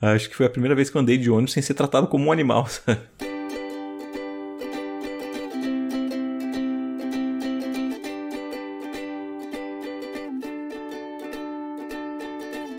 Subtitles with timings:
[0.00, 2.26] Acho que foi a primeira vez que eu andei de ônibus sem ser tratado como
[2.26, 3.00] um animal, sabe?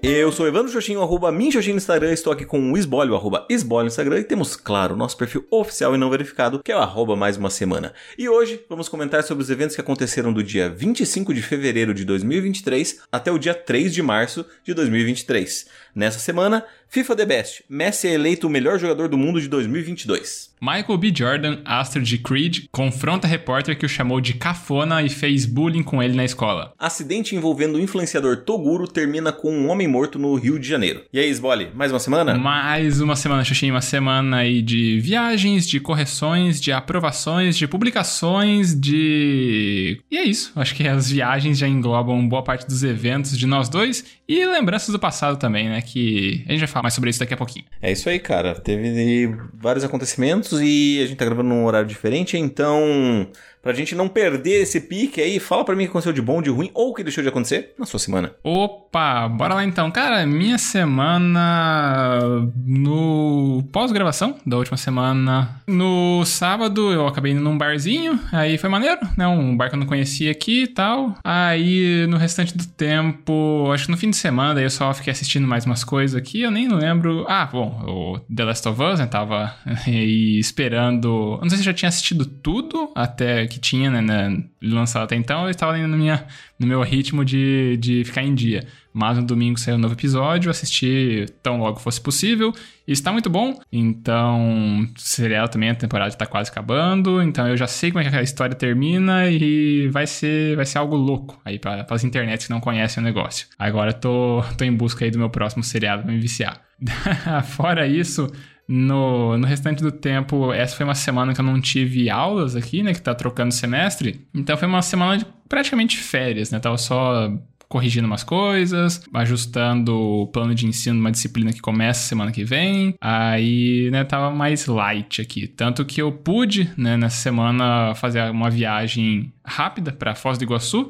[0.09, 3.83] Eu sou Evandro Xoxinho, arroba Minxoxinho no Instagram, estou aqui com o Esbolho, arroba Esbolho
[3.83, 6.79] no Instagram, e temos, claro, o nosso perfil oficial e não verificado, que é o
[6.79, 7.93] arroba mais uma semana.
[8.17, 12.05] E hoje vamos comentar sobre os eventos que aconteceram do dia 25 de fevereiro de
[12.05, 15.67] 2023 até o dia 3 de março de 2023.
[15.93, 20.55] Nessa semana, FIFA The Best, Messi é eleito o melhor jogador do mundo de 2022.
[20.59, 21.13] Michael B.
[21.15, 26.01] Jordan, astro de Creed, confronta repórter que o chamou de cafona e fez bullying com
[26.01, 26.73] ele na escola.
[26.79, 31.03] Acidente envolvendo o influenciador Toguro termina com um homem morto no Rio de Janeiro.
[31.13, 32.35] E aí, Sbole, mais uma semana?
[32.35, 38.73] Mais uma semana, Xuxinha, uma semana aí de viagens, de correções, de aprovações, de publicações,
[38.73, 40.01] de...
[40.09, 43.69] E é isso, acho que as viagens já englobam boa parte dos eventos de nós
[43.69, 47.19] dois e lembranças do passado também, né, que a gente vai falar mais sobre isso
[47.19, 47.65] daqui a pouquinho.
[47.81, 48.55] É isso aí, cara.
[48.55, 53.27] Teve vários acontecimentos e a gente tá gravando num horário diferente, então
[53.61, 56.41] Pra gente não perder esse pique aí, fala para mim o que aconteceu de bom,
[56.41, 58.31] de ruim ou o que deixou de acontecer na sua semana.
[58.43, 59.91] Opa, bora lá então.
[59.91, 68.19] Cara, minha semana no pós-gravação da última semana, no sábado eu acabei indo num barzinho,
[68.31, 69.27] aí foi maneiro, né?
[69.27, 71.15] Um bar que eu não conhecia aqui e tal.
[71.23, 75.11] Aí no restante do tempo, acho que no fim de semana, daí eu só fiquei
[75.11, 77.25] assistindo mais umas coisas aqui, eu nem lembro.
[77.27, 79.07] Ah, bom, o The Last of Us, né?
[79.07, 79.53] Tava
[79.87, 81.39] esperando.
[81.41, 85.15] Não sei se eu já tinha assistido tudo até que tinha, né, né, lançado até
[85.15, 86.25] então, eu estava ainda no, minha,
[86.59, 88.65] no meu ritmo de, de ficar em dia.
[88.93, 92.51] Mas no domingo saiu um novo episódio, assisti tão logo fosse possível,
[92.87, 93.59] e está muito bom.
[93.71, 98.15] Então, serial também, a temporada está quase acabando, então eu já sei como é que
[98.15, 102.51] a história termina e vai ser, vai ser algo louco aí para as internets que
[102.51, 103.47] não conhecem o negócio.
[103.59, 106.61] Agora tô, tô em busca aí do meu próximo seriado para me viciar.
[107.45, 108.27] Fora isso,
[108.67, 112.83] no, no restante do tempo, essa foi uma semana que eu não tive aulas aqui,
[112.83, 112.93] né?
[112.93, 114.27] Que tá trocando semestre.
[114.33, 116.59] Então foi uma semana de praticamente férias, né?
[116.59, 117.31] Tava só
[117.69, 122.95] corrigindo umas coisas, ajustando o plano de ensino uma disciplina que começa semana que vem.
[123.01, 125.47] Aí, né, tava mais light aqui.
[125.47, 130.87] Tanto que eu pude, né, nessa semana fazer uma viagem rápida para Foz do Iguaçu,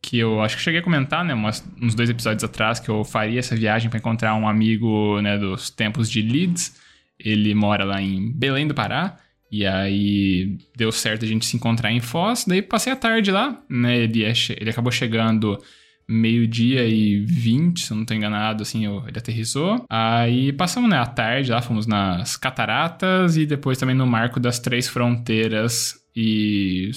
[0.00, 3.04] que eu acho que cheguei a comentar, né, umas, uns dois episódios atrás, que eu
[3.04, 6.83] faria essa viagem para encontrar um amigo, né, dos tempos de Leeds.
[7.18, 9.16] Ele mora lá em Belém do Pará.
[9.50, 12.44] E aí deu certo a gente se encontrar em Foz.
[12.46, 13.98] Daí passei a tarde lá, né?
[13.98, 15.58] Ele, é, ele acabou chegando
[16.08, 19.84] meio-dia e 20, se eu não estou enganado, assim, ele aterrissou.
[19.88, 24.58] Aí passamos, né, a tarde lá, fomos nas cataratas e depois também no Marco das
[24.58, 26.90] Três Fronteiras e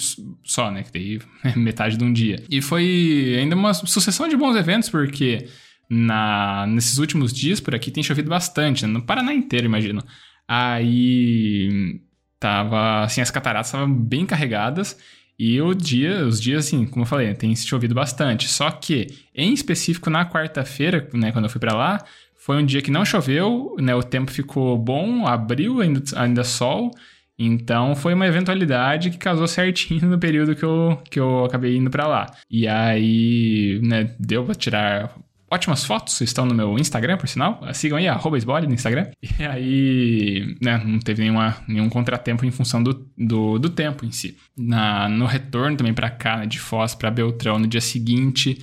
[0.44, 1.20] só, né, que daí
[1.56, 2.44] metade de um dia.
[2.50, 5.48] E foi ainda uma sucessão de bons eventos, porque
[5.90, 8.92] na, nesses últimos dias por aqui tem chovido bastante, né?
[8.92, 10.04] no Paraná inteiro, imagino.
[10.48, 12.02] Aí
[12.40, 14.98] tava, assim, as cataratas estavam bem carregadas
[15.40, 18.48] e o dia, os dias, assim, como eu falei, tem chovido bastante.
[18.48, 22.04] Só que, em específico, na quarta-feira, né, quando eu fui para lá,
[22.36, 26.92] foi um dia que não choveu, né, o tempo ficou bom, abriu ainda, ainda sol,
[27.38, 31.92] então foi uma eventualidade que casou certinho no período que eu, que eu acabei indo
[31.92, 32.26] para lá.
[32.50, 35.16] E aí, né, deu pra tirar
[35.50, 37.62] ótimas fotos, estão no meu Instagram, por sinal.
[37.74, 39.08] Sigam aí, arroba no Instagram.
[39.40, 44.12] E aí, né, não teve nenhuma, nenhum contratempo em função do, do, do tempo em
[44.12, 44.38] si.
[44.58, 48.58] Na, no retorno também para cá, né, de Foz para Beltrão, no dia seguinte,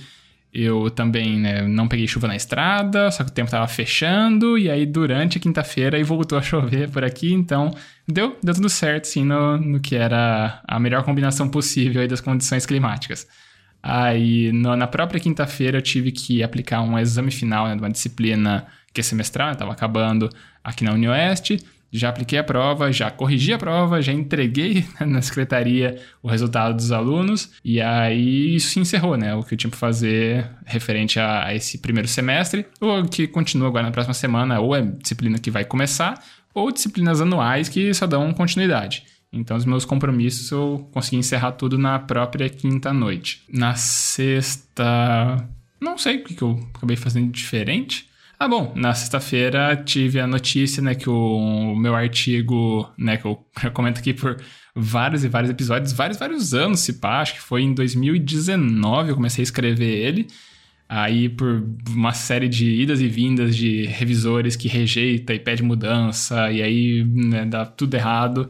[0.55, 4.69] eu também né, não peguei chuva na estrada, só que o tempo tava fechando, e
[4.69, 7.75] aí durante a quinta-feira voltou a chover por aqui, então
[8.07, 12.65] deu, deu tudo certo, sim, no, no que era a melhor combinação possível das condições
[12.65, 13.27] climáticas.
[13.87, 17.89] Aí, no, na própria quinta-feira, eu tive que aplicar um exame final né, de uma
[17.91, 20.27] disciplina que é semestral, estava acabando
[20.63, 21.63] aqui na UniOeste.
[21.91, 26.91] Já apliquei a prova, já corrigi a prova, já entreguei na secretaria o resultado dos
[26.91, 29.35] alunos, e aí isso se encerrou, né?
[29.35, 33.67] O que eu tinha para fazer referente a, a esse primeiro semestre, ou que continua
[33.67, 36.19] agora na próxima semana, ou é disciplina que vai começar,
[36.55, 39.03] ou disciplinas anuais que só dão continuidade.
[39.31, 43.43] Então, os meus compromissos eu consegui encerrar tudo na própria quinta noite.
[43.51, 45.47] Na sexta.
[45.79, 48.09] Não sei o que eu acabei fazendo diferente.
[48.37, 53.45] Ah, bom, na sexta-feira tive a notícia, né, que o meu artigo, né, que eu,
[53.73, 54.41] comento aqui por
[54.75, 59.15] vários e vários episódios, vários, vários anos, se pá, acho que foi em 2019 eu
[59.15, 60.27] comecei a escrever ele.
[60.87, 66.51] Aí, por uma série de idas e vindas de revisores que rejeita e pede mudança,
[66.51, 68.49] e aí né, dá tudo errado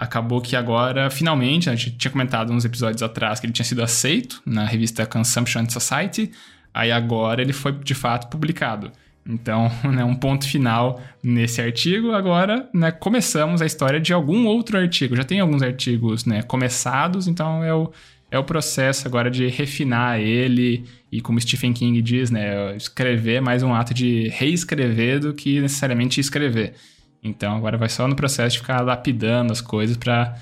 [0.00, 3.82] acabou que agora, finalmente, a gente tinha comentado uns episódios atrás que ele tinha sido
[3.82, 6.32] aceito na revista Consumption Society,
[6.72, 8.90] aí agora ele foi de fato publicado.
[9.28, 12.12] Então, né, um ponto final nesse artigo.
[12.12, 15.14] Agora, né, começamos a história de algum outro artigo.
[15.14, 17.92] Já tem alguns artigos né, começados, então é o,
[18.30, 20.82] é o processo agora de refinar ele
[21.12, 26.20] e, como Stephen King diz, né, escrever mais um ato de reescrever do que necessariamente
[26.20, 26.72] escrever.
[27.22, 30.34] Então, agora vai só no processo de ficar lapidando as coisas para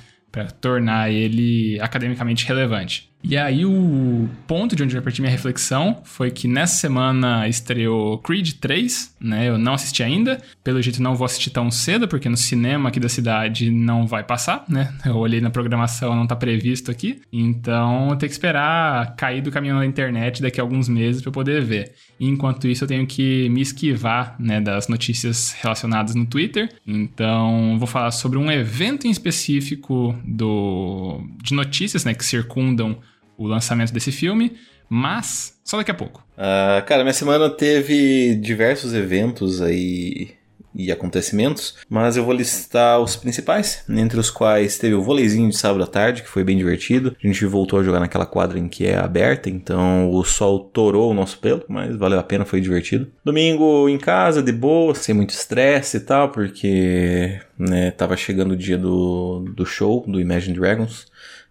[0.61, 3.08] tornar ele academicamente relevante.
[3.23, 8.19] E aí o ponto de onde eu parti minha reflexão foi que nessa semana estreou
[8.19, 9.49] Creed 3, né?
[9.49, 13.01] Eu não assisti ainda, pelo jeito não vou assistir tão cedo, porque no cinema aqui
[13.01, 14.95] da cidade não vai passar, né?
[15.05, 17.21] Eu olhei na programação, não tá previsto aqui.
[17.33, 21.33] Então eu tenho que esperar cair do caminho da internet daqui a alguns meses para
[21.33, 21.93] poder ver.
[22.21, 26.69] enquanto isso eu tenho que me esquivar, né, das notícias relacionadas no Twitter.
[26.87, 32.97] Então vou falar sobre um evento em específico do de notícias, né, que circundam
[33.39, 34.57] o lançamento desse filme,
[34.91, 36.23] mas só daqui a pouco.
[36.37, 40.37] Uh, cara, minha semana teve diversos eventos aí
[40.75, 45.57] e acontecimentos, mas eu vou listar os principais, entre os quais teve o voleizinho de
[45.57, 47.17] sábado à tarde, que foi bem divertido.
[47.23, 51.11] A gente voltou a jogar naquela quadra em que é aberta, então o sol torou
[51.11, 53.11] o nosso pelo, mas valeu a pena, foi divertido.
[53.25, 58.57] Domingo em casa, de boa, sem muito estresse e tal, porque né, tava chegando o
[58.57, 61.07] dia do, do show do Imagine Dragons,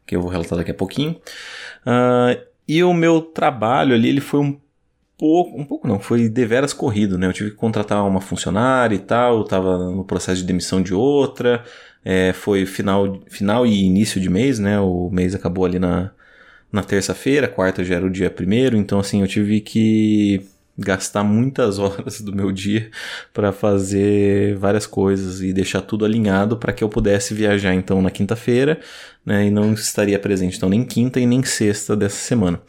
[0.07, 1.19] que eu vou relatar daqui a pouquinho.
[1.85, 4.59] Uh, e o meu trabalho ali, ele foi um
[5.17, 7.27] pouco, um pouco não, foi deveras corrido, né?
[7.27, 10.93] Eu tive que contratar uma funcionária e tal, eu tava no processo de demissão de
[10.93, 11.63] outra,
[12.05, 14.79] é, foi final, final e início de mês, né?
[14.79, 16.11] O mês acabou ali na,
[16.71, 20.45] na terça-feira, quarta já era o dia primeiro, então assim, eu tive que
[20.77, 22.89] gastar muitas horas do meu dia
[23.33, 28.11] para fazer várias coisas e deixar tudo alinhado para que eu pudesse viajar então na
[28.11, 28.79] quinta-feira,
[29.25, 32.61] né, e não estaria presente então nem quinta e nem sexta dessa semana.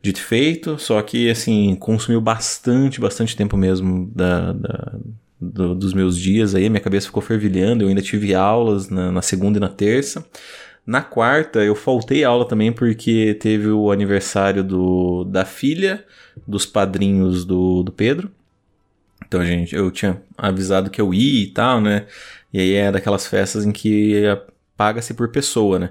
[0.00, 4.98] Dito feito, só que assim, consumiu bastante, bastante tempo mesmo da, da
[5.42, 9.22] do, dos meus dias aí, minha cabeça ficou fervilhando, eu ainda tive aulas na, na
[9.22, 10.24] segunda e na terça.
[10.84, 16.04] Na quarta, eu faltei aula também porque teve o aniversário do, da filha
[16.46, 18.30] dos padrinhos do, do Pedro.
[19.24, 22.06] Então, gente, eu tinha avisado que eu ia e tal, né?
[22.52, 24.22] E aí é daquelas festas em que
[24.76, 25.90] paga-se por pessoa, né?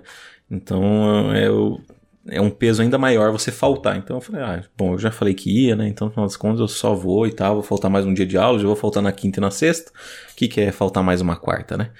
[0.49, 1.81] Então, eu,
[2.27, 3.97] é um peso ainda maior você faltar.
[3.97, 5.87] Então eu falei, ah, bom, eu já falei que ia, né?
[5.87, 7.55] Então, no final das contas, eu só vou e tal.
[7.55, 9.91] Vou faltar mais um dia de aula, já vou faltar na quinta e na sexta.
[10.31, 11.91] O que, que é faltar mais uma quarta, né?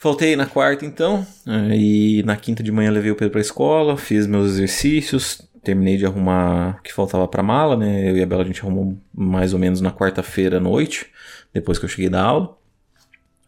[0.00, 3.98] Faltei na quarta então, e na quinta de manhã levei o Pedro para a escola,
[3.98, 8.10] fiz meus exercícios, terminei de arrumar o que faltava para mala, né?
[8.10, 11.08] Eu e a Bela a gente arrumou mais ou menos na quarta-feira à noite,
[11.52, 12.56] depois que eu cheguei da aula.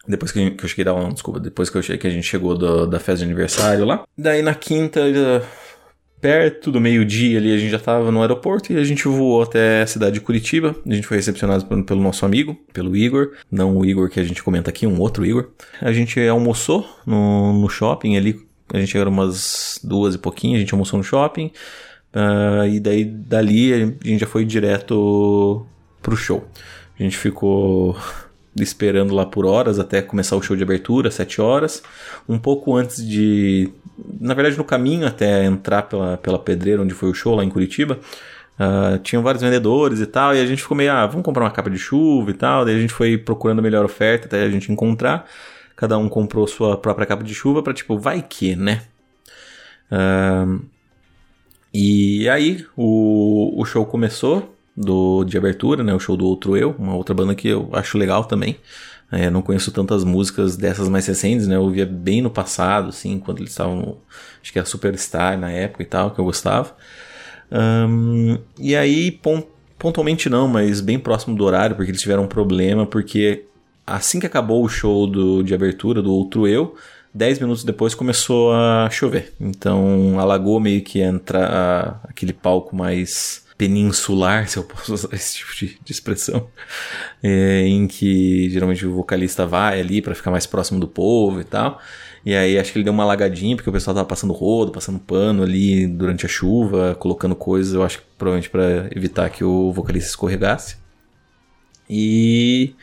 [0.07, 2.59] Depois que, eu cheguei da aula, desculpa, depois que, eu cheguei, que a gente chegou
[2.59, 4.05] do, da festa de aniversário lá.
[4.19, 5.01] Daí na quinta
[6.23, 9.83] perto do meio-dia ali a gente já estava no aeroporto e a gente voou até
[9.83, 10.77] a cidade de Curitiba.
[10.87, 14.25] A gente foi recepcionado pelo, pelo, nosso amigo, pelo Igor, não o Igor que a
[14.25, 15.49] gente comenta aqui, um outro Igor.
[15.81, 18.41] A gente almoçou no, no shopping ali,
[18.73, 21.51] a gente era umas duas e pouquinho, a gente almoçou no shopping.
[22.15, 25.67] Uh, e daí dali a gente já foi direto
[26.01, 26.47] pro show.
[26.99, 27.97] A gente ficou
[28.55, 31.83] esperando lá por horas até começar o show de abertura, 7 horas.
[32.29, 33.73] Um pouco antes de
[34.21, 37.49] na verdade, no caminho até entrar pela, pela pedreira onde foi o show lá em
[37.49, 37.99] Curitiba,
[38.59, 41.51] uh, tinham vários vendedores e tal, e a gente ficou meio, ah, vamos comprar uma
[41.51, 44.51] capa de chuva e tal, daí a gente foi procurando a melhor oferta até a
[44.51, 45.29] gente encontrar.
[45.77, 48.83] Cada um comprou sua própria capa de chuva para tipo, vai que, né?
[49.91, 50.65] Uh,
[51.73, 55.95] e aí o, o show começou do de abertura, né?
[55.95, 58.59] O show do Outro Eu, uma outra banda que eu acho legal também.
[59.13, 61.57] É, não conheço tantas músicas dessas mais recentes, né?
[61.57, 63.99] Eu ouvia bem no passado, assim, quando eles estavam.
[64.43, 66.75] Acho que era Superstar na época e tal, que eu gostava.
[67.53, 69.21] Um, e aí,
[69.79, 73.45] pontualmente não, mas bem próximo do horário, porque eles tiveram um problema, porque
[73.87, 76.75] assim que acabou o show do, de abertura do Outro Eu,
[77.13, 79.35] 10 minutos depois começou a chover.
[79.39, 85.55] Então alagou meio que entra aquele palco mais peninsular, se eu posso usar esse tipo
[85.55, 86.49] de, de expressão,
[87.23, 91.45] é, em que geralmente o vocalista vai ali para ficar mais próximo do povo e
[91.45, 91.81] tal.
[92.27, 94.99] E aí acho que ele deu uma alagadinha, porque o pessoal tava passando rodo, passando
[94.99, 99.73] pano ali durante a chuva, colocando coisas, eu acho que provavelmente para evitar que o
[99.73, 100.77] vocalista escorregasse.
[101.89, 102.75] E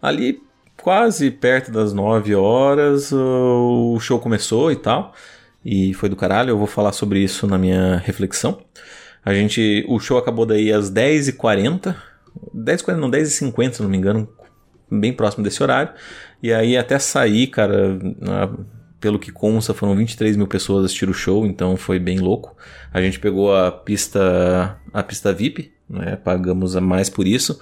[0.00, 0.40] ali
[0.76, 5.14] quase perto das 9 horas o show começou e tal.
[5.64, 8.60] E foi do caralho, eu vou falar sobre isso na minha reflexão.
[9.24, 9.84] A gente.
[9.88, 11.94] O show acabou daí às 10h40.
[12.54, 14.28] 10h40, não, 10h50, se não me engano.
[14.90, 15.92] Bem próximo desse horário.
[16.42, 17.98] E aí até sair, cara.
[19.00, 22.56] Pelo que consta, foram 23 mil pessoas assistir o show, então foi bem louco.
[22.92, 24.78] A gente pegou a pista.
[24.92, 26.16] a pista VIP, né?
[26.16, 27.58] Pagamos a mais por isso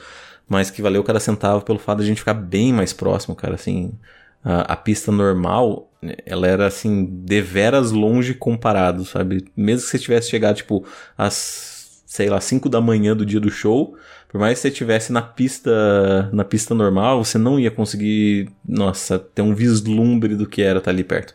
[0.51, 3.55] mas que valeu cada centavo pelo fato de a gente ficar bem mais próximo, cara,
[3.55, 3.93] assim,
[4.43, 5.91] a, pista normal,
[6.25, 9.45] ela era assim, deveras longe comparado, sabe?
[9.57, 13.51] Mesmo que você tivesse chegado, tipo, às, sei lá, 5 da manhã do dia do
[13.51, 13.97] show,
[14.29, 19.19] por mais que você estivesse na pista, na pista normal, você não ia conseguir, nossa,
[19.19, 21.35] ter um vislumbre do que era estar ali perto.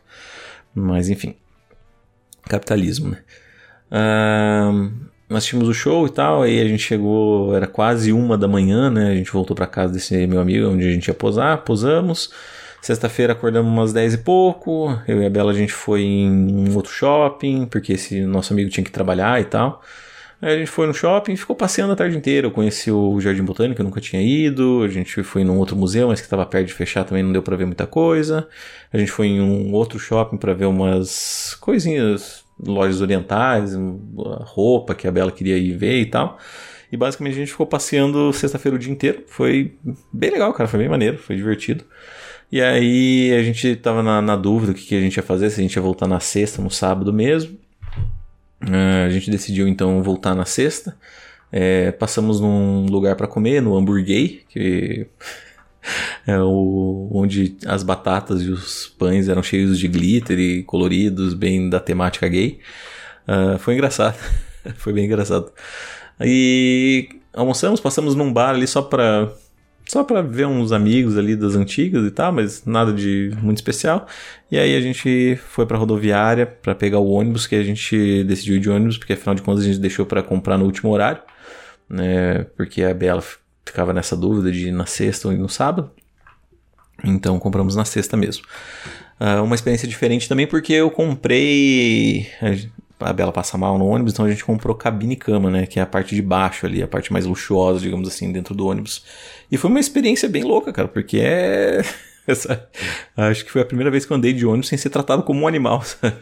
[0.73, 1.35] Mas enfim,
[2.43, 3.19] capitalismo, né?
[3.91, 4.91] Uh,
[5.29, 8.89] nós tínhamos o show e tal, aí a gente chegou, era quase uma da manhã,
[8.89, 9.11] né?
[9.11, 12.31] A gente voltou para casa desse meu amigo, onde a gente ia posar, posamos.
[12.85, 14.95] Sexta-feira acordamos umas 10 e pouco.
[15.07, 18.83] Eu e a Bela a gente foi em outro shopping, porque esse nosso amigo tinha
[18.83, 19.81] que trabalhar e tal.
[20.39, 22.45] Aí a gente foi no shopping e ficou passeando a tarde inteira.
[22.45, 24.83] Eu conheci o Jardim Botânico, eu nunca tinha ido.
[24.83, 27.41] A gente foi num outro museu, mas que estava perto de fechar também não deu
[27.41, 28.47] para ver muita coisa.
[28.93, 33.71] A gente foi em um outro shopping para ver umas coisinhas, lojas orientais,
[34.41, 36.37] roupa que a Bela queria ir ver e tal.
[36.91, 39.23] E basicamente a gente ficou passeando sexta-feira o dia inteiro.
[39.25, 39.73] Foi
[40.13, 40.69] bem legal, cara.
[40.69, 41.83] Foi bem maneiro, foi divertido.
[42.55, 45.49] E aí a gente tava na, na dúvida o que, que, a gente ia fazer,
[45.49, 47.57] se a gente ia voltar na sexta, no sábado mesmo.
[48.63, 50.97] Uh, a gente decidiu então voltar na sexta.
[51.51, 55.05] É, passamos num lugar para comer, no Hamburguei, que
[56.25, 61.69] é o, onde as batatas e os pães eram cheios de glitter e coloridos, bem
[61.69, 62.61] da temática gay.
[63.27, 64.17] Uh, foi engraçado,
[64.79, 65.51] foi bem engraçado.
[66.21, 69.29] E almoçamos, passamos num bar ali só pra
[69.87, 74.07] só para ver uns amigos ali das antigas e tal, mas nada de muito especial.
[74.51, 78.59] E aí a gente foi para rodoviária para pegar o ônibus, que a gente decidiu
[78.59, 81.21] de ônibus, porque afinal de contas a gente deixou para comprar no último horário,
[81.89, 82.45] né?
[82.57, 83.23] Porque a Bela
[83.65, 85.91] ficava nessa dúvida de ir na sexta ou ir no sábado.
[87.03, 88.43] Então compramos na sexta mesmo.
[89.19, 92.27] Uh, uma experiência diferente também porque eu comprei
[92.99, 95.65] a Bela passa mal no ônibus, então a gente comprou cabine e cama, né?
[95.65, 98.67] Que é a parte de baixo ali, a parte mais luxuosa, digamos assim, dentro do
[98.67, 99.03] ônibus.
[99.51, 101.81] E foi uma experiência bem louca, cara, porque é.
[102.27, 102.67] Essa...
[103.15, 105.41] Acho que foi a primeira vez que eu andei de ônibus sem ser tratado como
[105.41, 106.15] um animal, sabe?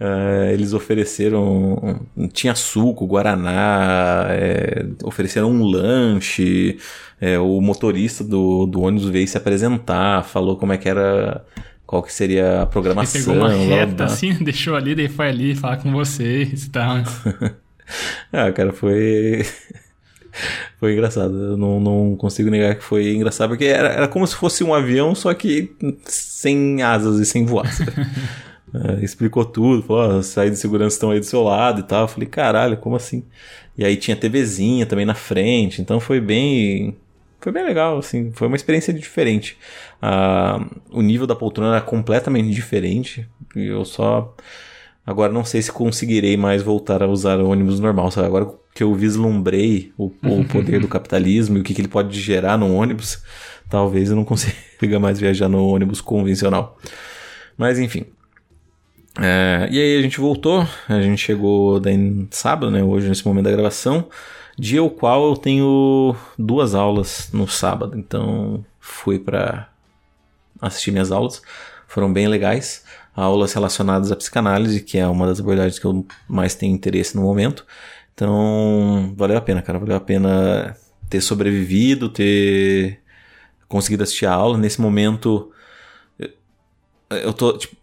[0.00, 2.06] Uh, eles ofereceram.
[2.32, 6.78] Tinha suco, guaraná, é, ofereceram um lanche.
[7.20, 11.44] É, o motorista do, do ônibus veio se apresentar, falou como é que era
[11.88, 13.18] qual que seria a programação.
[13.18, 16.98] Ele pegou uma reta assim, deixou ali, daí foi ali falar com vocês e tal.
[18.30, 19.42] ah, cara, foi.
[20.78, 21.34] foi engraçado.
[21.34, 24.74] Eu não, não consigo negar que foi engraçado, porque era, era como se fosse um
[24.74, 27.74] avião, só que sem asas e sem voar.
[28.74, 32.02] é, explicou tudo, falou: oh, saída de segurança estão aí do seu lado e tal.
[32.02, 33.24] Eu falei: caralho, como assim?
[33.78, 36.98] E aí tinha TVzinha também na frente, então foi bem
[37.40, 39.56] foi bem legal, assim, foi uma experiência diferente.
[40.02, 43.28] Uh, o nível da poltrona era completamente diferente.
[43.54, 44.34] E eu só.
[45.06, 48.26] Agora não sei se conseguirei mais voltar a usar o ônibus normal, sabe?
[48.26, 52.20] Agora que eu vislumbrei o, o poder do capitalismo e o que, que ele pode
[52.20, 53.22] gerar no ônibus,
[53.70, 56.76] talvez eu não consiga mais viajar no ônibus convencional.
[57.56, 58.04] Mas enfim.
[59.20, 62.82] É, e aí a gente voltou, a gente chegou daí sábado, né?
[62.82, 64.08] Hoje, nesse momento da gravação.
[64.58, 69.68] Dia o qual eu tenho duas aulas no sábado, então fui para
[70.60, 71.40] assistir minhas aulas,
[71.86, 72.84] foram bem legais.
[73.14, 77.22] Aulas relacionadas à psicanálise, que é uma das abordagens que eu mais tenho interesse no
[77.22, 77.66] momento.
[78.14, 79.78] Então, valeu a pena, cara.
[79.78, 80.76] Valeu a pena
[81.08, 83.00] ter sobrevivido, ter
[83.68, 84.56] conseguido assistir a aula.
[84.56, 85.52] Nesse momento,
[87.10, 87.76] eu tô, tipo,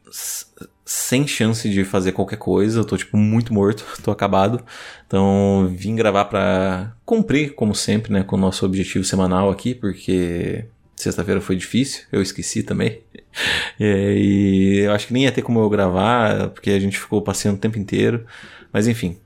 [0.85, 4.63] sem chance de fazer qualquer coisa, eu tô tipo muito morto, tô acabado.
[5.07, 10.65] Então vim gravar para cumprir, como sempre, né, com o nosso objetivo semanal aqui, porque
[10.95, 13.01] sexta-feira foi difícil, eu esqueci também.
[13.79, 17.57] e eu acho que nem ia ter como eu gravar, porque a gente ficou passeando
[17.57, 18.25] o tempo inteiro.
[18.71, 19.17] Mas enfim,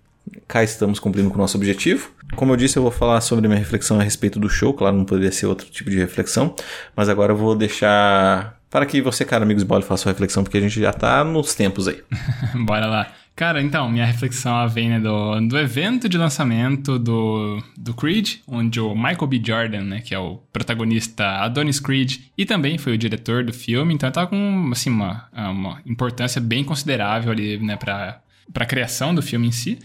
[0.48, 2.12] cá estamos cumprindo com o nosso objetivo.
[2.36, 5.04] Como eu disse, eu vou falar sobre minha reflexão a respeito do show, claro, não
[5.04, 6.56] poderia ser outro tipo de reflexão,
[6.96, 10.58] mas agora eu vou deixar para que você, cara, amigos Bole, faça sua reflexão, porque
[10.58, 12.02] a gente já tá nos tempos aí.
[12.66, 13.08] Bora lá.
[13.36, 18.82] Cara, então, minha reflexão vem né, do, do evento de lançamento do, do Creed, onde
[18.82, 19.42] o Michael B.
[19.42, 23.94] Jordan, né, que é o protagonista Adonis Creed, e também foi o diretor do filme,
[23.94, 28.20] então tá com, assim, uma, uma importância bem considerável ali, né, pra,
[28.52, 29.80] pra criação do filme em si.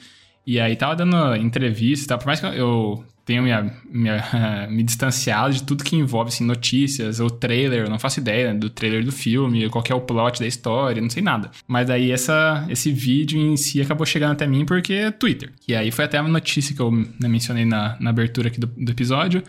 [0.45, 5.55] E aí tava dando entrevista tal, por mais que eu tenho minha, minha, me distanciado
[5.55, 9.13] de tudo que envolve assim, notícias ou trailer, não faço ideia né, do trailer do
[9.13, 11.51] filme, qual é o plot da história, não sei nada.
[11.67, 15.53] Mas aí essa, esse vídeo em si acabou chegando até mim porque é Twitter.
[15.67, 16.91] E aí foi até uma notícia que eu
[17.21, 19.43] mencionei na, na abertura aqui do, do episódio,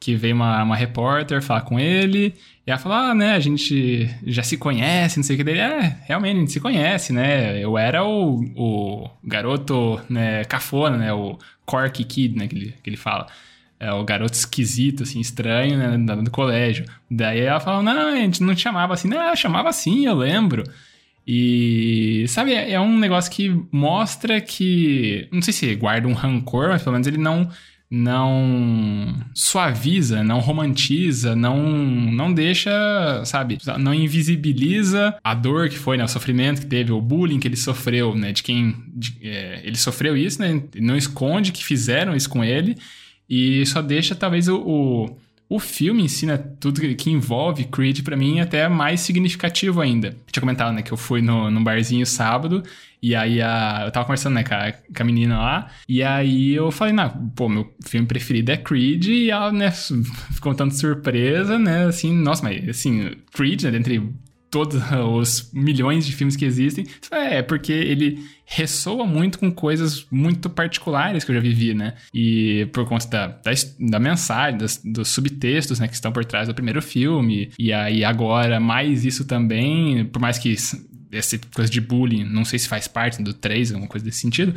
[0.00, 2.34] que veio uma, uma repórter falar com ele,
[2.66, 5.60] e ela falou, ah, né, a gente já se conhece, não sei o que dele.
[5.60, 7.58] É, realmente, a gente se conhece, né?
[7.58, 12.90] Eu era o, o garoto, né, cafona, né, o Corky Kid, né, que ele, que
[12.90, 13.26] ele fala.
[13.80, 16.84] é, o garoto esquisito, assim, estranho, né, do colégio.
[17.10, 19.08] Daí ela falou, não, a gente não chamava assim.
[19.08, 20.64] Não, chamava assim, eu lembro.
[21.26, 26.70] E, sabe, é, é um negócio que mostra que, não sei se guarda um rancor,
[26.70, 27.48] mas pelo menos ele não
[27.90, 32.70] não suaviza, não romantiza, não não deixa,
[33.24, 37.48] sabe, não invisibiliza a dor que foi, né, o sofrimento que teve, o bullying que
[37.48, 42.14] ele sofreu, né, de quem de, é, ele sofreu isso, né, não esconde que fizeram
[42.14, 42.76] isso com ele
[43.28, 48.02] e só deixa talvez o, o o filme em si, né, tudo que envolve Creed,
[48.02, 50.08] para mim, é até mais significativo ainda.
[50.08, 52.62] Eu tinha comentado, né, que eu fui no, no barzinho sábado,
[53.02, 56.52] e aí a, eu tava conversando, né, com a, com a menina lá, e aí
[56.52, 59.70] eu falei, não, pô, meu filme preferido é Creed, e ela, né,
[60.34, 64.02] ficou tanto surpresa, né, assim, nossa, mas, assim, Creed, né, dentre
[64.50, 64.80] todos
[65.14, 66.86] os milhões de filmes que existem.
[67.10, 71.94] É, porque ele ressoa muito com coisas muito particulares que eu já vivi, né?
[72.14, 76.48] E por conta da, da, da mensagem, das, dos subtextos, né, que estão por trás
[76.48, 77.50] do primeiro filme.
[77.58, 80.54] E aí agora, mais isso também, por mais que
[81.12, 84.54] essa coisa de bullying, não sei se faz parte do 3, alguma coisa desse sentido,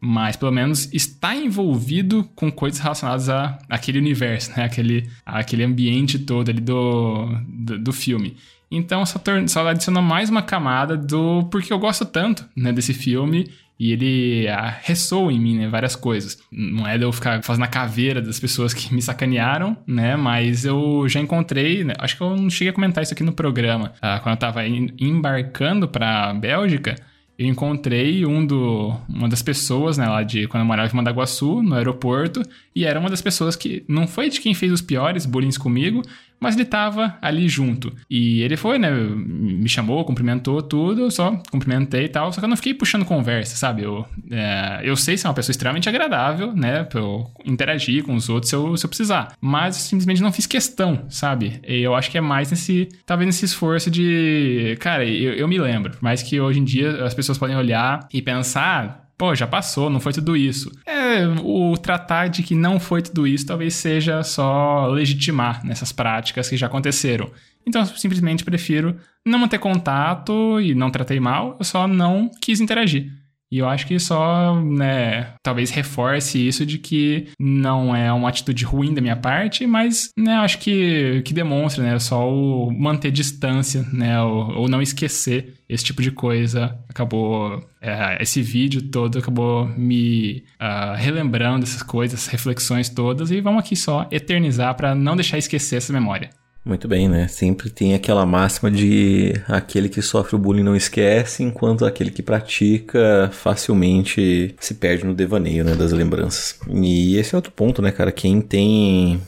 [0.00, 4.64] mas pelo menos está envolvido com coisas relacionadas a aquele universo, né?
[4.64, 8.36] Aquele, aquele ambiente todo ali do, do, do filme.
[8.76, 13.50] Então só, só adiciona mais uma camada do porque eu gosto tanto né, desse filme
[13.78, 15.68] e ele ah, ressoa em mim, né?
[15.68, 16.38] Várias coisas.
[16.50, 20.16] Não é de eu ficar fazendo a caveira das pessoas que me sacanearam, né?
[20.16, 21.94] Mas eu já encontrei, né?
[21.98, 23.92] acho que eu não cheguei a comentar isso aqui no programa.
[24.00, 26.94] Ah, quando eu tava embarcando pra Bélgica,
[27.36, 31.62] eu encontrei um do, uma das pessoas, né, lá de quando eu morava em Mandaguaçu,
[31.62, 32.42] no aeroporto,
[32.74, 36.00] e era uma das pessoas que não foi de quem fez os piores bullying comigo,
[36.40, 37.92] mas ele tava ali junto.
[38.08, 38.90] E ele foi, né?
[38.90, 43.56] Me chamou, cumprimentou tudo, só cumprimentei e tal, só que eu não fiquei puxando conversa,
[43.56, 43.82] sabe?
[43.82, 46.84] Eu, é, eu sei ser uma pessoa extremamente agradável, né?
[46.84, 49.34] Pra eu interagir com os outros se eu, se eu precisar.
[49.40, 51.60] Mas eu simplesmente não fiz questão, sabe?
[51.66, 54.76] E eu acho que é mais nesse, talvez nesse esforço de.
[54.80, 58.06] Cara, eu, eu me lembro, por mais que hoje em dia as pessoas podem olhar
[58.12, 60.70] e pensar pô, já passou, não foi tudo isso.
[60.86, 66.48] É, o tratar de que não foi tudo isso talvez seja só legitimar nessas práticas
[66.48, 67.30] que já aconteceram.
[67.66, 72.60] Então eu simplesmente prefiro não manter contato e não tratei mal, eu só não quis
[72.60, 73.10] interagir.
[73.54, 78.64] E eu acho que só, né, talvez reforce isso de que não é uma atitude
[78.64, 83.86] ruim da minha parte, mas, né, acho que, que demonstra, né, só o manter distância,
[83.92, 86.76] né, ou, ou não esquecer esse tipo de coisa.
[86.88, 93.60] Acabou, é, esse vídeo todo acabou me uh, relembrando essas coisas, reflexões todas, e vamos
[93.60, 96.28] aqui só eternizar para não deixar esquecer essa memória.
[96.64, 97.28] Muito bem, né?
[97.28, 102.22] Sempre tem aquela máxima de aquele que sofre o bullying não esquece, enquanto aquele que
[102.22, 106.58] pratica facilmente se perde no devaneio, né, das lembranças.
[106.70, 108.10] E esse é outro ponto, né, cara?
[108.10, 109.20] Quem tem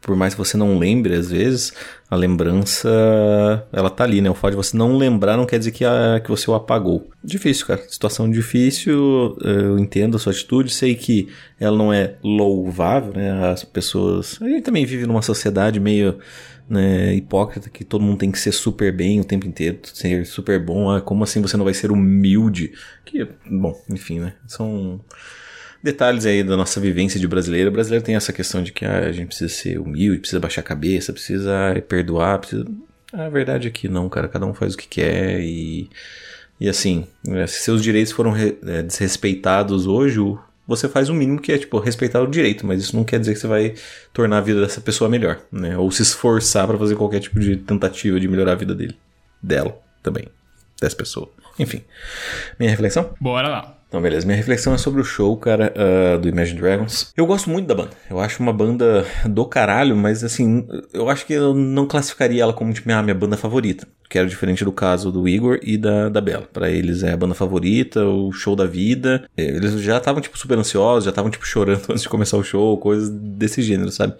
[0.00, 1.72] por mais que você não lembre às vezes,
[2.10, 2.88] a lembrança
[3.72, 4.30] ela tá ali, né?
[4.30, 7.08] O fato de você não lembrar não quer dizer que, a, que você o apagou.
[7.24, 7.82] Difícil, cara.
[7.88, 13.50] Situação difícil, eu entendo a sua atitude, sei que ela não é louvável, né?
[13.50, 14.38] As pessoas.
[14.40, 16.18] A gente também vive numa sociedade meio.
[16.68, 20.58] Né, hipócrita que todo mundo tem que ser super bem o tempo inteiro, ser super
[20.58, 20.90] bom.
[20.90, 22.72] Ah, como assim você não vai ser humilde?
[23.04, 24.34] Que, bom, enfim, né?
[24.48, 25.00] São
[25.82, 27.70] detalhes aí da nossa vivência de brasileiro.
[27.70, 30.60] O brasileiro tem essa questão de que ah, a gente precisa ser humilde, precisa baixar
[30.60, 31.52] a cabeça, precisa
[31.88, 32.66] perdoar, precisa.
[33.12, 34.28] A verdade é que não, cara.
[34.28, 35.88] Cada um faz o que quer e.
[36.58, 40.18] E assim, é, se seus direitos foram é, desrespeitados hoje,
[40.66, 43.34] você faz o mínimo que é, tipo, respeitar o direito, mas isso não quer dizer
[43.34, 43.74] que você vai
[44.12, 45.76] tornar a vida dessa pessoa melhor, né?
[45.76, 48.96] Ou se esforçar para fazer qualquer tipo de tentativa de melhorar a vida dele.
[49.42, 50.28] Dela também.
[50.80, 51.30] Dessa pessoa.
[51.58, 51.82] Enfim.
[52.58, 53.14] Minha reflexão?
[53.20, 53.75] Bora lá.
[53.88, 54.26] Então, beleza.
[54.26, 57.12] Minha reflexão é sobre o show, cara, uh, do Imagine Dragons.
[57.16, 57.90] Eu gosto muito da banda.
[58.10, 62.52] Eu acho uma banda do caralho, mas assim, eu acho que eu não classificaria ela
[62.52, 63.86] como tipo, minha, minha banda favorita.
[64.08, 66.48] Que era diferente do caso do Igor e da, da Bela.
[66.52, 69.24] Para eles é a banda favorita, o show da vida.
[69.36, 72.76] Eles já estavam, tipo, super ansiosos, já estavam, tipo, chorando antes de começar o show,
[72.78, 74.14] coisas desse gênero, sabe?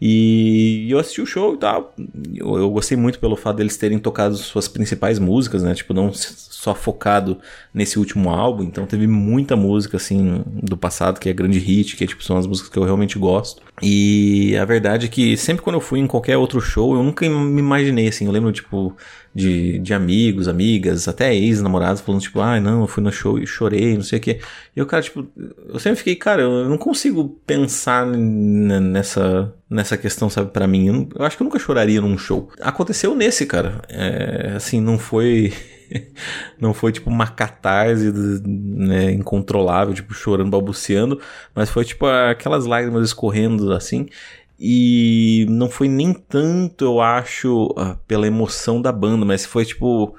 [0.00, 1.94] E eu assisti o show e tal.
[2.34, 5.74] Eu, eu, gostei muito pelo fato deles terem tocado suas principais músicas, né?
[5.74, 7.38] Tipo, não só focado
[7.72, 8.64] nesse último álbum.
[8.64, 12.36] Então teve muita música, assim, do passado que é grande hit, que é, tipo, são
[12.36, 13.62] as músicas que eu realmente gosto.
[13.82, 17.28] E a verdade é que sempre quando eu fui em qualquer outro show, eu nunca
[17.28, 18.26] me imaginei, assim.
[18.26, 18.96] Eu lembro, tipo,
[19.34, 23.46] de, de amigos, amigas, até ex-namorados falando, tipo, ah, não, eu fui no show e
[23.46, 24.40] chorei, não sei o quê.
[24.76, 25.26] E eu, cara, tipo,
[25.68, 30.86] eu sempre fiquei, cara, eu não consigo pensar nessa nessa questão, sabe, para mim.
[30.86, 32.50] Eu, eu, acho que eu nunca choraria num show.
[32.60, 33.82] Aconteceu nesse, cara.
[33.88, 35.52] É, assim, não foi.
[36.58, 38.12] não foi tipo uma catarse
[38.46, 41.20] né, incontrolável, tipo chorando, balbuciando,
[41.54, 44.08] mas foi tipo aquelas lágrimas escorrendo assim.
[44.58, 50.16] E não foi nem tanto, eu acho, ah, pela emoção da banda, mas foi tipo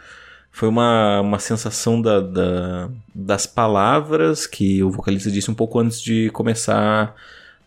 [0.56, 6.02] foi uma, uma sensação da, da, das palavras que o vocalista disse um pouco antes
[6.02, 7.14] de começar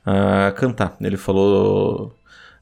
[0.06, 0.96] a cantar.
[0.98, 2.14] Ele falou: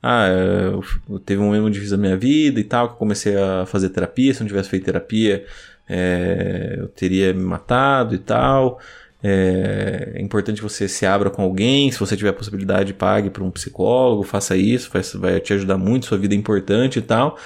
[0.03, 0.83] Ah, eu,
[1.21, 4.35] teve um momento difícil da minha vida e tal, que eu comecei a fazer terapia.
[4.35, 5.47] Se não tivesse feito terapia,
[5.89, 8.81] é, eu teria me matado e tal.
[9.29, 11.91] É, é, importante que você se abra com alguém.
[11.91, 16.07] Se você tiver a possibilidade, pague para um psicólogo, faça isso, vai, te ajudar muito.
[16.07, 17.37] Sua vida é importante e tal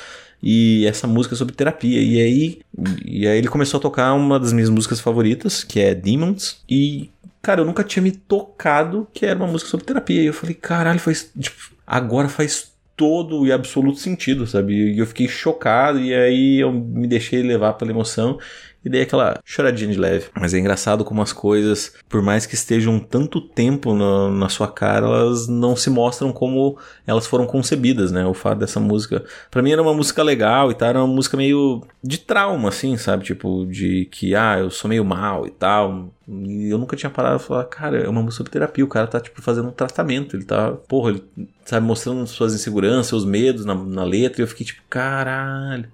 [0.43, 2.01] e essa música é sobre terapia.
[2.01, 2.61] E aí,
[3.05, 7.11] e aí ele começou a tocar uma das minhas músicas favoritas, que é Demons, e
[7.43, 10.23] cara, eu nunca tinha me tocado que era uma música sobre terapia.
[10.23, 14.75] E eu falei, caralho, faz tipo, agora faz todo e absoluto sentido, sabe?
[14.75, 18.39] E eu fiquei chocado e aí eu me deixei levar pela emoção
[18.85, 20.27] e dei aquela choradinha de leve.
[20.35, 24.69] Mas é engraçado como as coisas, por mais que estejam tanto tempo na, na sua
[24.69, 28.25] cara, elas não se mostram como elas foram concebidas, né?
[28.25, 29.25] O fato dessa música.
[29.51, 32.97] para mim era uma música legal e tal, era uma música meio de trauma, assim,
[32.97, 33.25] sabe?
[33.25, 36.11] Tipo, de que, ah, eu sou meio mal e tal.
[36.27, 38.85] E eu nunca tinha parado e falar, cara, é uma música sobre terapia.
[38.85, 40.37] O cara tá, tipo, fazendo um tratamento.
[40.37, 41.25] Ele tá, porra, ele,
[41.65, 44.41] sabe, mostrando suas inseguranças, seus medos na, na letra.
[44.41, 45.89] E eu fiquei, tipo, caralho.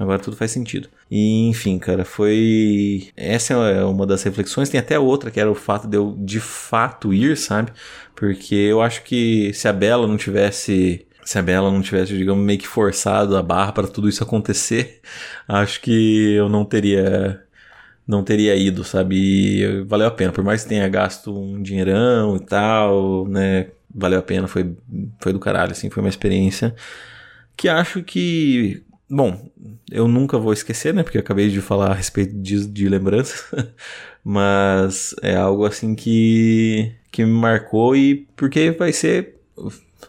[0.00, 0.88] Agora tudo faz sentido.
[1.10, 3.10] E, enfim, cara, foi.
[3.14, 4.70] Essa é uma das reflexões.
[4.70, 7.70] Tem até outra, que era o fato de eu de fato ir, sabe?
[8.16, 11.06] Porque eu acho que se a Bela não tivesse.
[11.22, 15.02] Se a Bela não tivesse, digamos, meio que forçado a barra para tudo isso acontecer,
[15.46, 17.44] acho que eu não teria
[18.06, 19.16] não teria ido, sabe?
[19.16, 20.32] E valeu a pena.
[20.32, 23.68] Por mais que tenha gasto um dinheirão e tal, né?
[23.94, 24.74] Valeu a pena, foi,
[25.20, 26.74] foi do caralho, assim, foi uma experiência
[27.56, 29.50] que acho que Bom,
[29.90, 31.02] eu nunca vou esquecer, né?
[31.02, 33.44] Porque eu acabei de falar a respeito de, de lembranças.
[34.22, 39.40] Mas é algo assim que, que me marcou e porque vai ser.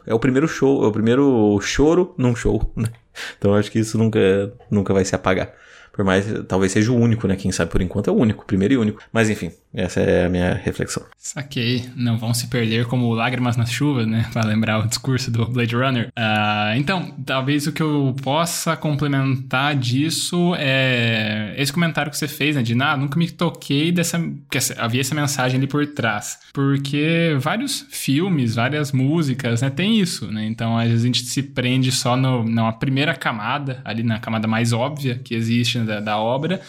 [0.05, 2.91] É o primeiro show, é o primeiro choro num show, né?
[3.37, 5.51] Então acho que isso nunca, nunca vai se apagar.
[5.91, 7.35] Por mais, talvez seja o único, né?
[7.35, 9.01] Quem sabe por enquanto é o único, primeiro e único.
[9.11, 11.03] Mas enfim, essa é a minha reflexão.
[11.17, 11.89] Saquei.
[11.95, 14.29] Não vão se perder como lágrimas na chuva, né?
[14.33, 16.07] Para lembrar o discurso do Blade Runner.
[16.09, 22.55] Uh, então, talvez o que eu possa complementar disso é esse comentário que você fez,
[22.55, 22.61] né?
[22.61, 24.19] De, ah, nunca me toquei dessa.
[24.49, 26.39] que havia essa mensagem ali por trás.
[26.51, 29.69] Porque vários filmes, várias músicas, né?
[29.69, 30.45] Tem isso, né?
[30.45, 34.47] Então, às vezes a gente se prende só no, na primeira camada, ali na camada
[34.47, 36.59] mais óbvia que existe da, da obra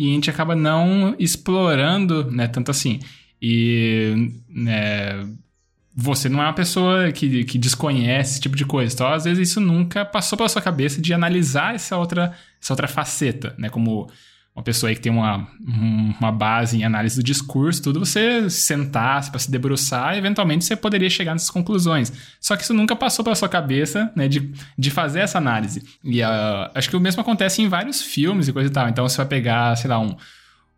[0.00, 3.00] e a gente acaba não explorando, né, tanto assim.
[3.40, 5.28] E né,
[5.94, 8.94] você não é uma pessoa que, que desconhece esse tipo de coisa.
[8.94, 12.88] Então, às vezes, isso nunca passou pela sua cabeça de analisar essa outra, essa outra
[12.88, 13.68] faceta, né?
[13.68, 14.10] Como
[14.60, 15.48] uma pessoa aí que tem uma,
[16.20, 21.08] uma base em análise do discurso, tudo, você sentar para se debruçar, eventualmente você poderia
[21.08, 22.12] chegar nessas conclusões.
[22.38, 25.82] Só que isso nunca passou pela sua cabeça, né, de, de fazer essa análise.
[26.04, 28.88] E uh, acho que o mesmo acontece em vários filmes e coisa e tal.
[28.88, 30.14] Então você vai pegar, sei lá, um.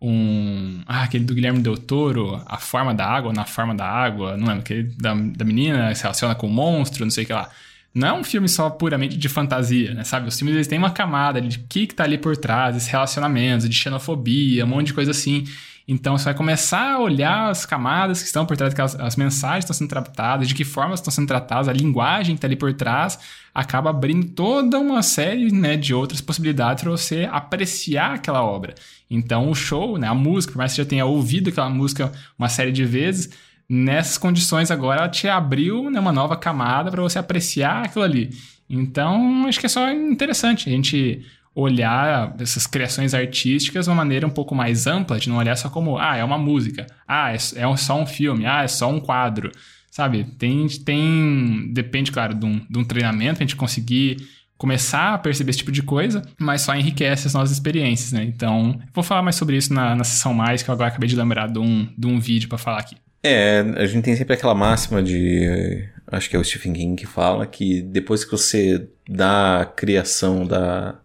[0.01, 4.37] um ah, aquele do Guilherme Del Toro, A Forma da Água, Na Forma da Água,
[4.37, 7.33] não lembro, aquele da, da menina se relaciona com o monstro, não sei o que
[7.33, 7.51] lá
[7.95, 10.05] não é um filme só puramente de fantasia, né?
[10.05, 10.29] Sabe?
[10.29, 13.69] Os filmes eles têm uma camada de que que tá ali por trás, esses relacionamentos,
[13.69, 15.45] de xenofobia, um monte de coisa assim.
[15.87, 19.65] Então você vai começar a olhar as camadas que estão por trás daquelas as mensagens
[19.65, 22.73] estão sendo tratadas, de que formas estão sendo tratadas, a linguagem que está ali por
[22.73, 23.19] trás,
[23.55, 28.75] acaba abrindo toda uma série né, de outras possibilidades para você apreciar aquela obra.
[29.11, 32.13] Então o show, né, a música, por mais que você já tenha ouvido aquela música
[32.39, 33.31] uma série de vezes,
[33.69, 38.31] nessas condições agora ela te abriu né, uma nova camada para você apreciar aquilo ali.
[38.69, 44.27] Então, acho que é só interessante a gente olhar essas criações artísticas de uma maneira
[44.27, 47.35] um pouco mais ampla, de não olhar só como, ah, é uma música, ah, é,
[47.37, 49.53] é só um filme, ah, é só um quadro,
[49.91, 50.25] sabe?
[50.39, 54.17] Tem, tem depende, claro, de um, de um treinamento, a gente conseguir
[54.57, 58.25] começar a perceber esse tipo de coisa, mas só enriquece as nossas experiências, né?
[58.25, 61.17] Então, vou falar mais sobre isso na, na sessão mais, que eu agora acabei de
[61.17, 62.97] lembrar de um, de um vídeo para falar aqui.
[63.23, 65.89] É, a gente tem sempre aquela máxima de.
[66.07, 70.45] Acho que é o Stephen King que fala que depois que você dá a criação
[70.45, 70.97] da,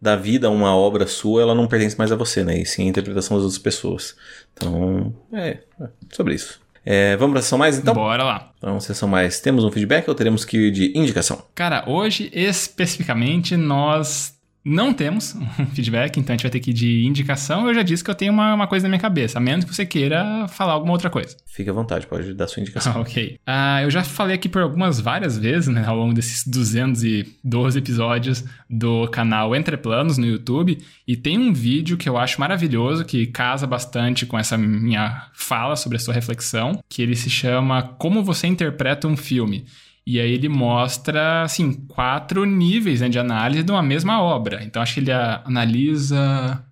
[0.00, 2.58] da vida a uma obra sua, ela não pertence mais a você, né?
[2.58, 4.16] E sim a interpretação das outras pessoas.
[4.52, 6.60] Então, é, é sobre isso.
[6.84, 7.94] É, vamos pra sessão mais então?
[7.94, 8.52] Bora lá.
[8.58, 9.40] Então, sessão mais.
[9.40, 11.44] Temos um feedback ou teremos que ir de indicação?
[11.54, 14.35] Cara, hoje especificamente nós
[14.66, 17.68] não temos um feedback, então a gente vai ter que ir de indicação.
[17.68, 19.72] Eu já disse que eu tenho uma, uma coisa na minha cabeça, a menos que
[19.72, 21.36] você queira falar alguma outra coisa.
[21.46, 22.98] Fique à vontade, pode dar sua indicação.
[23.00, 23.38] ok.
[23.46, 28.44] Uh, eu já falei aqui por algumas várias vezes, né, ao longo desses 212 episódios
[28.68, 33.26] do canal Entre Planos no YouTube, e tem um vídeo que eu acho maravilhoso, que
[33.26, 38.24] casa bastante com essa minha fala sobre a sua reflexão, que ele se chama Como
[38.24, 39.64] Você Interpreta um Filme.
[40.06, 44.62] E aí ele mostra, assim, quatro níveis né, de análise de uma mesma obra.
[44.62, 46.64] Então acho que ele analisa...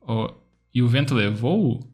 [0.00, 0.30] Oh,
[0.74, 1.88] e o vento levou?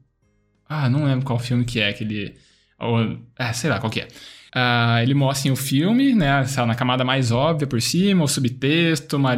[0.66, 2.34] Ah, não lembro qual filme que é que ele...
[2.80, 4.08] Oh, é, sei lá qual que é.
[4.56, 9.18] Uh, ele mostra assim, o filme, né, na camada mais óbvia por cima, o subtexto,
[9.18, 9.34] uma,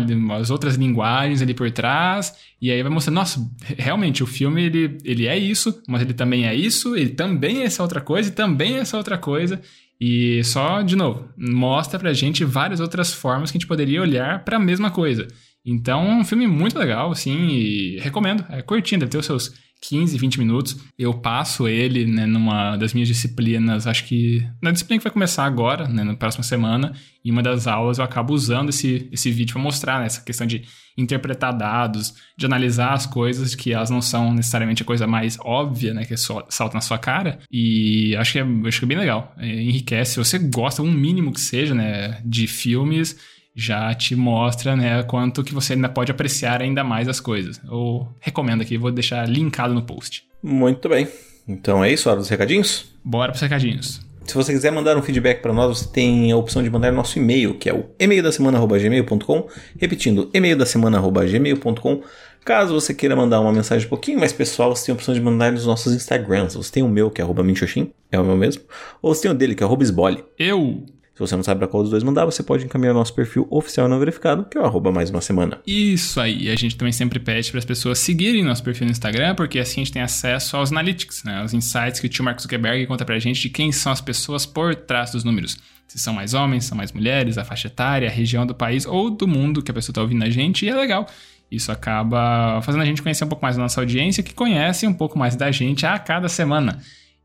[0.48, 5.26] outras linguagens ali por trás, e aí vai mostrando, nossa, realmente, o filme, ele, ele
[5.26, 8.76] é isso, mas ele também é isso, ele também é essa outra coisa, e também
[8.76, 9.60] é essa outra coisa,
[10.00, 14.44] e só, de novo, mostra pra gente várias outras formas que a gente poderia olhar
[14.44, 15.26] para a mesma coisa.
[15.64, 18.44] Então, é um filme muito legal, assim, e recomendo.
[18.48, 20.76] É curtinho, deve ter os seus 15, 20 minutos.
[20.98, 25.44] Eu passo ele, né, numa das minhas disciplinas, acho que na disciplina que vai começar
[25.44, 26.92] agora, né, na próxima semana,
[27.24, 30.46] em uma das aulas eu acabo usando esse, esse vídeo para mostrar né, essa questão
[30.46, 30.64] de
[30.96, 35.94] interpretar dados, de analisar as coisas que elas não são necessariamente a coisa mais óbvia,
[35.94, 37.38] né, que só salta na sua cara.
[37.50, 39.32] E acho que é, acho que é bem legal.
[39.38, 40.16] É, enriquece.
[40.16, 43.16] Você gosta, um mínimo que seja, né, de filmes
[43.58, 47.60] já te mostra, né, quanto que você ainda pode apreciar ainda mais as coisas.
[47.68, 50.22] Eu recomendo aqui, vou deixar linkado no post.
[50.40, 51.08] Muito bem.
[51.46, 52.94] Então é isso, hora dos recadinhos?
[53.04, 54.00] Bora pros recadinhos.
[54.24, 57.18] Se você quiser mandar um feedback para nós, você tem a opção de mandar nosso
[57.18, 62.02] e-mail, que é o e-mail da semana@gmail.com, repetindo, e-mail da semana@gmail.com.
[62.44, 65.20] Caso você queira mandar uma mensagem um pouquinho mais pessoal, você tem a opção de
[65.20, 66.54] mandar nos nossos Instagrams.
[66.54, 68.62] Você tem o meu, que é arroba Minxoxin, é o meu mesmo,
[69.02, 70.22] ou você tem o dele, que é arroba Esbole.
[70.38, 70.84] Eu
[71.18, 73.88] se você não sabe para qual dos dois mandar, você pode encaminhar nosso perfil oficial
[73.88, 75.58] não verificado, que é o arroba mais uma semana.
[75.66, 76.48] Isso aí.
[76.48, 79.80] A gente também sempre pede para as pessoas seguirem nosso perfil no Instagram, porque assim
[79.80, 81.42] a gente tem acesso aos analytics, né?
[81.42, 84.46] Os insights que o tio Mark Zuckerberg conta pra gente de quem são as pessoas
[84.46, 85.58] por trás dos números.
[85.88, 89.10] Se são mais homens, são mais mulheres, a faixa etária, a região do país ou
[89.10, 91.08] do mundo que a pessoa está ouvindo a gente, e é legal.
[91.50, 94.94] Isso acaba fazendo a gente conhecer um pouco mais da nossa audiência, que conhece um
[94.94, 96.78] pouco mais da gente a cada semana.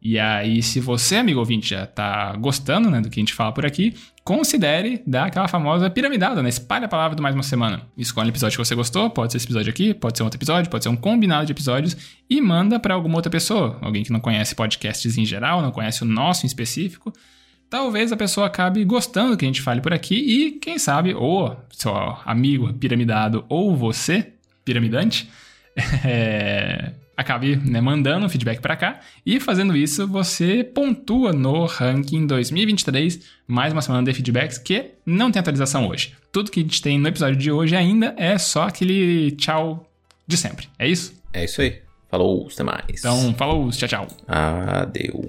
[0.06, 3.54] E aí, se você, amigo ouvinte, já tá gostando né, do que a gente fala
[3.54, 6.50] por aqui, considere dar aquela famosa piramidada, né?
[6.50, 7.84] Espalhe a palavra do mais uma semana.
[7.98, 10.70] Escolhe o episódio que você gostou, pode ser esse episódio aqui, pode ser outro episódio,
[10.70, 11.96] pode ser um combinado de episódios,
[12.30, 13.78] e manda para alguma outra pessoa.
[13.82, 17.14] Alguém que não conhece podcasts em geral, não conhece o nosso em específico.
[17.70, 21.14] Talvez a pessoa acabe gostando do que a gente fale por aqui e, quem sabe,
[21.14, 24.34] ou seu amigo piramidado ou você,
[24.66, 25.30] piramidante,
[26.04, 33.20] é, acabe né, mandando feedback para cá e fazendo isso você pontua no ranking 2023,
[33.48, 36.14] mais uma semana de feedbacks que não tem atualização hoje.
[36.32, 39.88] Tudo que a gente tem no episódio de hoje ainda é só aquele tchau
[40.28, 40.68] de sempre.
[40.80, 41.14] É isso?
[41.32, 41.82] É isso aí.
[42.10, 42.86] Falou, até mais.
[42.90, 44.08] Então, falou, tchau, tchau.
[44.28, 45.26] Adeus.